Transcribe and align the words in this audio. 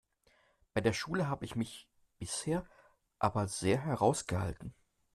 Bei 0.73 0.81
der 0.81 0.93
Schule 0.93 1.27
habe 1.27 1.45
ich 1.45 1.55
mich 1.55 1.87
bisher 2.17 2.65
aber 3.19 3.47
sehr 3.47 3.79
heraus 3.81 4.25
gehalten. 4.25 4.73